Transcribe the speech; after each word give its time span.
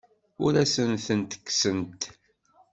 Ad 0.45 0.55
asent-tent-kksent? 0.63 2.01